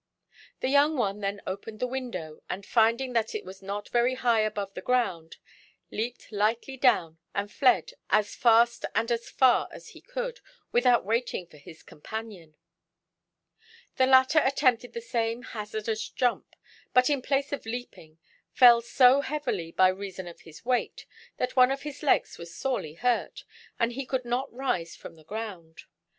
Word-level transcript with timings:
The 0.61 0.67
young 0.67 0.97
one 0.97 1.19
then 1.19 1.43
opened 1.45 1.79
the 1.79 1.85
window, 1.85 2.41
and, 2.49 2.65
finding 2.65 3.13
that 3.13 3.35
it 3.35 3.45
was 3.45 3.61
not 3.61 3.89
very 3.89 4.15
high 4.15 4.39
above 4.39 4.73
the 4.73 4.81
ground, 4.81 5.37
leaped 5.91 6.31
lightly 6.31 6.75
down 6.75 7.19
and 7.35 7.51
fled 7.51 7.91
as 8.09 8.33
fast 8.33 8.83
and 8.95 9.11
as 9.11 9.29
far 9.29 9.67
as 9.71 9.89
he 9.89 10.01
could, 10.01 10.39
without 10.71 11.05
waiting 11.05 11.45
for 11.45 11.57
his 11.57 11.83
companion. 11.83 12.55
The 13.97 14.07
latter 14.07 14.41
attempted 14.43 14.93
the 14.93 15.01
same 15.01 15.43
hazardous 15.43 16.09
jump, 16.09 16.55
but 16.95 17.07
in 17.07 17.21
place 17.21 17.53
of 17.53 17.67
leaping, 17.67 18.17
fell 18.53 18.81
so 18.81 19.21
heavily 19.21 19.71
by 19.71 19.89
reason 19.89 20.27
of 20.27 20.41
his 20.41 20.65
weight, 20.65 21.05
that 21.37 21.55
one 21.55 21.69
of 21.69 21.83
his 21.83 22.01
legs 22.01 22.39
was 22.39 22.55
sorely 22.55 22.95
hurt, 22.95 23.43
and 23.77 23.91
he 23.91 24.07
could 24.07 24.25
not 24.25 24.51
rise 24.51 24.95
from 24.95 25.13
the 25.15 25.23
ground. 25.23 25.83